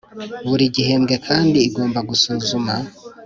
Buri 0.47 0.65
gihembwe 0.75 1.15
kandi 1.27 1.57
igomba 1.67 1.99
gusuzuma 2.09 2.73